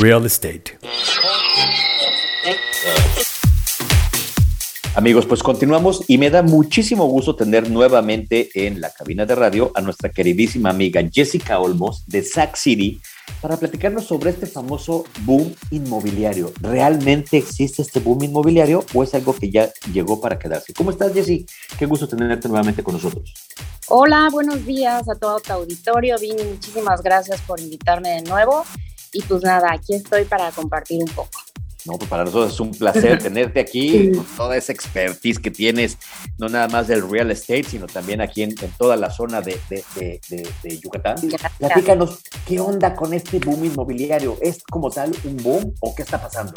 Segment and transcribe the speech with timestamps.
[0.00, 0.78] Real Estate.
[4.94, 9.72] Amigos, pues continuamos y me da muchísimo gusto tener nuevamente en la cabina de radio
[9.74, 13.00] a nuestra queridísima amiga Jessica Olmos de Sac City
[13.40, 16.52] para platicarnos sobre este famoso boom inmobiliario.
[16.60, 20.72] ¿Realmente existe este boom inmobiliario o es algo que ya llegó para quedarse?
[20.74, 21.44] ¿Cómo estás, Jessy?
[21.76, 23.34] Qué gusto tenerte nuevamente con nosotros.
[23.88, 26.16] Hola, buenos días a todo tu auditorio.
[26.20, 28.64] Vini, muchísimas gracias por invitarme de nuevo.
[29.12, 31.30] Y pues nada, aquí estoy para compartir un poco.
[31.84, 35.96] No, pues para nosotros es un placer tenerte aquí con toda esa expertise que tienes,
[36.36, 40.78] no nada más del real estate, sino también aquí en, toda la zona de, de,
[40.80, 41.16] Yucatán.
[41.58, 44.36] Platícanos, ¿qué onda con este boom inmobiliario?
[44.42, 46.52] ¿Es como tal un boom o qué está pasando?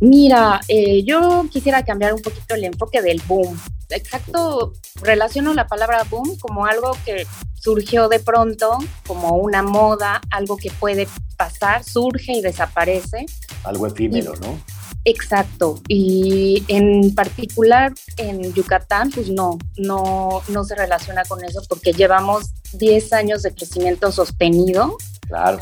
[0.00, 3.58] Mira, eh, yo quisiera cambiar un poquito el enfoque del boom.
[3.90, 4.72] Exacto,
[5.02, 7.26] relaciono la palabra boom como algo que
[7.60, 11.06] surgió de pronto, como una moda, algo que puede
[11.36, 13.26] pasar, surge y desaparece.
[13.64, 14.58] Algo efímero, ¿no?
[15.04, 15.80] Exacto.
[15.88, 22.50] Y en particular en Yucatán, pues no, no, no se relaciona con eso porque llevamos
[22.72, 24.96] 10 años de crecimiento sostenido.
[25.28, 25.58] Claro.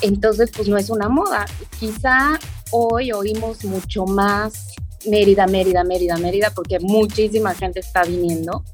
[0.00, 1.46] Entonces, pues no es una moda.
[1.78, 2.38] Quizá
[2.70, 4.74] hoy oímos mucho más
[5.06, 8.64] Mérida, Mérida, Mérida, Mérida, porque muchísima gente está viniendo.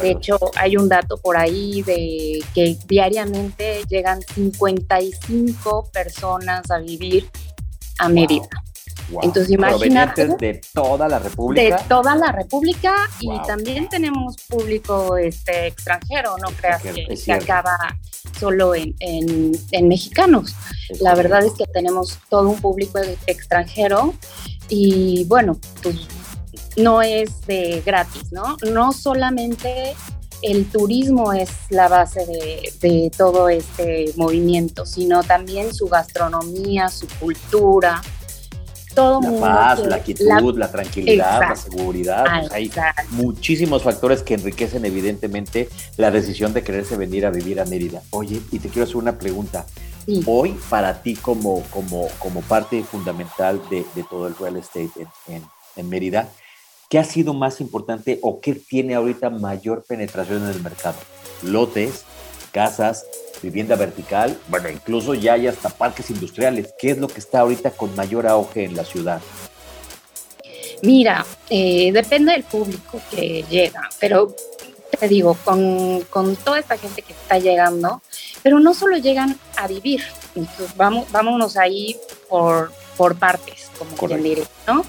[0.00, 7.28] De, hecho, hay un dato por ahí de que diariamente llegan 55 personas a vivir
[7.98, 8.48] a Mérida.
[9.22, 10.28] Entonces, imagínate.
[10.38, 11.76] de toda la República.
[11.76, 17.76] De toda la República y también tenemos público este, extranjero, no creas que se acaba
[18.38, 20.54] solo en, en, mexicanos.
[21.00, 24.14] la verdad es que tenemos todo un público extranjero
[24.68, 26.08] y bueno, pues
[26.76, 28.56] no es de gratis, ¿no?
[28.72, 29.94] No solamente
[30.42, 37.06] el turismo es la base de, de, todo este movimiento, sino también su gastronomía, su
[37.18, 38.02] cultura,
[38.94, 42.24] todo la paz, la quietud, la, tranquilidad, la seguridad.
[42.40, 42.70] Pues hay
[43.10, 48.02] muchísimos factores que enriquecen evidentemente la decisión de quererse venir a vivir a Mérida.
[48.10, 49.66] Oye, y te quiero hacer una pregunta.
[50.26, 54.90] Hoy, para ti como, como, como parte fundamental de, todo el real estate
[55.28, 55.42] en,
[55.76, 56.28] en Mérida,
[56.94, 60.94] ¿qué ha sido más importante o qué tiene ahorita mayor penetración en el mercado?
[61.42, 62.04] Lotes,
[62.52, 63.04] casas,
[63.42, 66.72] vivienda vertical, bueno, incluso ya hay hasta parques industriales.
[66.78, 69.20] ¿Qué es lo que está ahorita con mayor auge en la ciudad?
[70.84, 74.32] Mira, eh, depende del público que llega, pero
[75.00, 78.02] te digo, con, con, toda esta gente que está llegando,
[78.44, 80.04] pero no solo llegan a vivir,
[80.36, 81.96] entonces vamos, vámonos ahí
[82.28, 84.84] por, por partes, como quien diré, ¿no?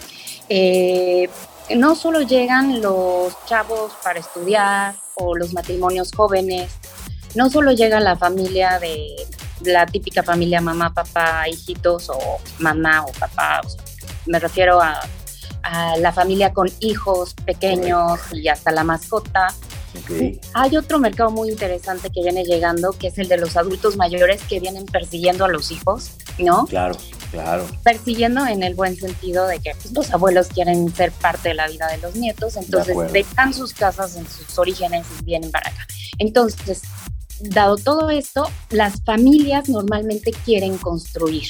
[0.50, 1.28] Eh,
[1.74, 6.72] no solo llegan los chavos para estudiar o los matrimonios jóvenes,
[7.36, 9.16] no solo llega la familia de
[9.64, 12.20] la típica familia mamá, papá, hijitos o
[12.60, 13.62] mamá o papá,
[14.26, 15.00] me refiero a,
[15.98, 19.48] la familia con hijos pequeños y hasta la mascota.
[20.54, 24.44] Hay otro mercado muy interesante que viene llegando, que es el de los adultos mayores
[24.44, 26.68] que vienen persiguiendo a los hijos, ¿no?
[26.68, 26.96] Claro,
[27.36, 27.66] claro.
[27.84, 31.68] Persiguiendo en el buen sentido de que pues, los abuelos quieren ser parte de la
[31.68, 35.86] vida de los nietos, entonces dejan sus casas en sus orígenes y vienen para acá.
[36.18, 36.82] Entonces,
[37.40, 41.50] dado todo esto, las familias normalmente quieren construir.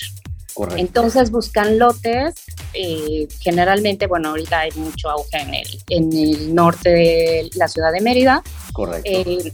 [0.53, 0.79] Correcto.
[0.79, 2.35] Entonces buscan lotes,
[2.73, 7.91] eh, generalmente, bueno, ahorita hay mucho auge en el, en el norte de la ciudad
[7.91, 8.41] de Mérida.
[8.71, 9.09] Correcto.
[9.11, 9.51] Eh,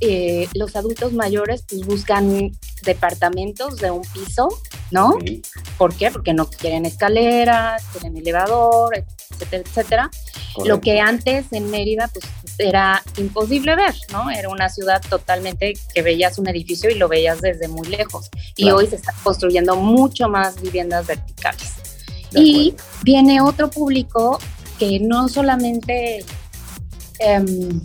[0.00, 2.50] eh, los adultos mayores pues buscan
[2.82, 4.48] departamentos de un piso,
[4.90, 5.18] ¿no?
[5.76, 6.10] ¿Por qué?
[6.10, 10.10] Porque no quieren escaleras, quieren elevador, etcétera, etcétera.
[10.64, 12.24] Lo que antes en Mérida pues
[12.58, 14.30] era imposible ver, ¿no?
[14.30, 18.30] Era una ciudad totalmente que veías un edificio y lo veías desde muy lejos.
[18.56, 21.74] Y hoy se está construyendo mucho más viviendas verticales.
[22.32, 24.38] Y viene otro público
[24.78, 26.24] que no solamente
[27.18, 27.80] em,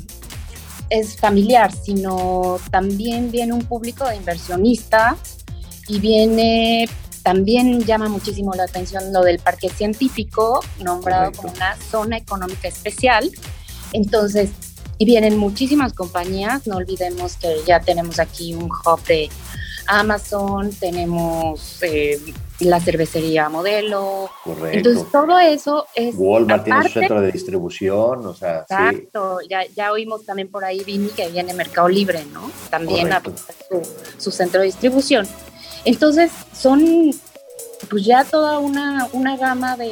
[0.89, 5.45] es familiar, sino también viene un público de inversionistas
[5.87, 6.87] y viene
[7.23, 13.31] también llama muchísimo la atención lo del parque científico, nombrado como una zona económica especial.
[13.93, 14.51] Entonces,
[14.97, 19.29] y vienen muchísimas compañías, no olvidemos que ya tenemos aquí un hub de
[19.87, 22.19] Amazon, tenemos eh,
[22.59, 24.29] la cervecería modelo.
[24.43, 24.77] Correcto.
[24.77, 26.15] Entonces, todo eso es.
[26.17, 28.61] Walmart tiene su centro de distribución, o sea.
[28.61, 32.49] Exacto, ya, ya oímos también por ahí, Vini, que viene Mercado Libre, ¿no?
[32.69, 33.81] También a su,
[34.17, 35.27] su centro de distribución.
[35.85, 37.13] Entonces, son
[37.89, 39.91] pues ya toda una, una gama de,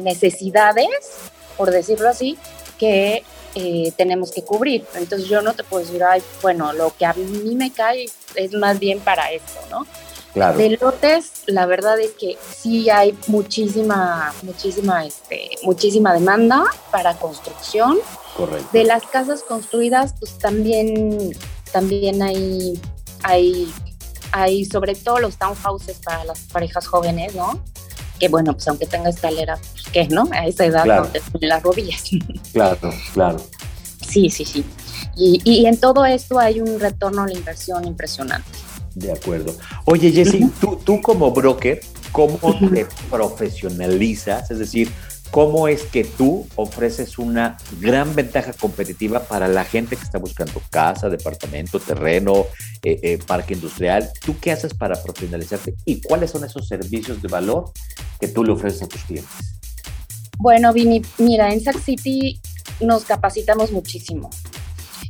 [0.00, 0.88] necesidades,
[1.56, 2.38] por decirlo así,
[2.78, 3.24] que
[3.54, 4.84] eh, tenemos que cubrir.
[4.94, 8.52] Entonces yo no te puedo decir, ay, bueno, lo que a mí me cae es
[8.52, 9.86] más bien para esto, ¿no?
[10.32, 10.58] Claro.
[10.58, 17.98] De lotes, la verdad es que sí hay muchísima, muchísima, este, muchísima demanda para construcción.
[18.36, 18.68] Correcto.
[18.72, 21.34] De las casas construidas, pues también,
[21.72, 22.80] también hay,
[23.22, 23.72] hay,
[24.32, 27.60] hay sobre todo los townhouses para las parejas jóvenes, ¿no?
[28.20, 29.58] Que bueno, pues aunque tenga escalera,
[29.92, 30.28] pues qué, ¿no?
[30.32, 32.04] A esa edad no te las rodillas.
[32.52, 33.38] Claro, claro.
[34.06, 34.64] Sí, sí, sí.
[35.16, 38.48] Y, y en todo esto hay un retorno a la inversión impresionante.
[38.94, 39.54] De acuerdo.
[39.84, 41.80] Oye, Jessy, tú, tú como broker,
[42.10, 42.38] ¿cómo
[42.72, 44.50] te profesionalizas?
[44.50, 44.90] Es decir,
[45.30, 50.60] ¿cómo es que tú ofreces una gran ventaja competitiva para la gente que está buscando
[50.70, 52.46] casa, departamento, terreno,
[52.82, 54.10] eh, eh, parque industrial?
[54.24, 57.70] ¿Tú qué haces para profesionalizarte y cuáles son esos servicios de valor
[58.18, 59.58] que tú le ofreces a tus clientes?
[60.38, 62.40] Bueno, Vini, mira, en Sac City
[62.80, 64.30] nos capacitamos muchísimo.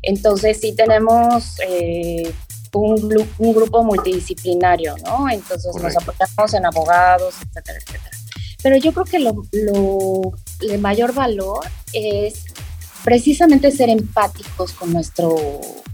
[0.02, 2.32] Entonces sí tenemos eh,
[2.72, 5.28] un, un, grupo multidisciplinario, ¿no?
[5.28, 8.16] Entonces nos apoyamos en abogados, etcétera, etcétera.
[8.62, 12.44] Pero yo creo que lo, lo de mayor valor es
[13.04, 15.36] precisamente ser empáticos con nuestro,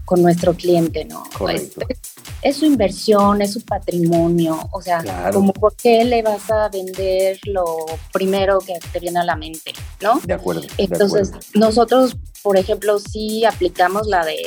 [0.05, 1.23] con nuestro cliente, ¿no?
[2.45, 5.03] Es, su inversión, es su patrimonio, o sea,
[5.33, 7.65] como por qué le vas a vender lo
[8.13, 10.19] primero que te viene a la mente, ¿no?
[10.23, 10.61] De acuerdo.
[10.77, 14.37] Entonces, nosotros, por ejemplo, sí aplicamos la de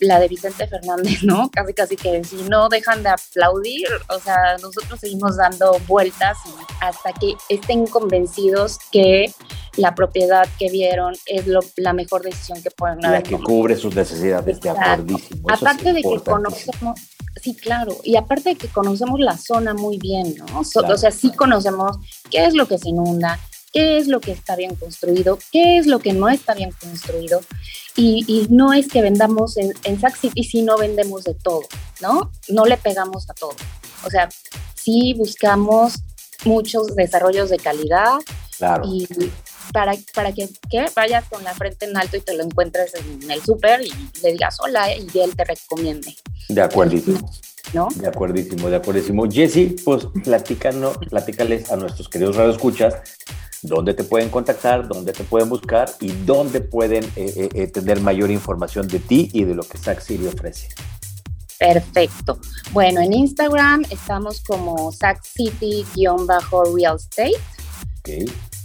[0.00, 1.50] la de Vicente Fernández, ¿no?
[1.52, 6.38] Casi, casi que si no dejan de aplaudir, o sea, nosotros seguimos dando vueltas
[6.80, 9.32] hasta que estén convencidos que
[9.78, 11.44] la propiedad que vieron es
[11.76, 13.22] la mejor decisión que pueden haber.
[13.22, 15.48] La que cubre sus necesidades, de acordísimo.
[15.50, 17.00] Aparte de que conocemos,
[17.40, 20.60] sí, claro, y aparte de que conocemos la zona muy bien, ¿no?
[20.60, 21.96] O sea, sí conocemos
[22.30, 23.38] qué es lo que se inunda,
[23.72, 27.40] qué es lo que está bien construido, qué es lo que no está bien construido.
[27.94, 31.62] Y, no es que vendamos en, en Sac City, si no vendemos de todo,
[32.00, 32.30] ¿no?
[32.48, 33.56] No le pegamos a todo.
[34.04, 34.28] O sea,
[34.74, 35.94] sí buscamos
[36.44, 38.18] muchos desarrollos de calidad.
[38.56, 38.84] Claro.
[38.86, 39.06] Y
[39.72, 40.48] para, para que,
[40.94, 43.92] vayas con la frente en alto y te lo encuentres en el súper y
[44.22, 46.14] le digas hola y él te recomiende.
[46.48, 47.30] De acuerdísimo.
[47.74, 47.88] ¿No?
[47.96, 49.30] De acuerdísimo, de acuerdísimo.
[49.30, 52.94] Jesse, pues platícanos, platícales a nuestros queridos radioescuchas
[53.62, 58.00] dónde te pueden contactar, dónde te pueden buscar y dónde pueden eh, eh, eh, tener
[58.00, 60.68] mayor información de ti y de lo que Sac City ofrece.
[61.58, 62.38] Perfecto.
[62.70, 67.34] Bueno, en Instagram estamos como Sac City-real estate.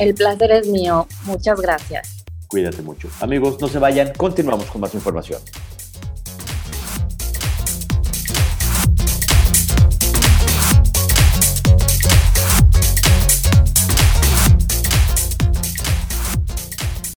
[0.00, 1.06] El placer es mío.
[1.24, 2.21] Muchas gracias.
[2.52, 3.08] Cuídate mucho.
[3.22, 4.12] Amigos, no se vayan.
[4.14, 5.40] Continuamos con más información.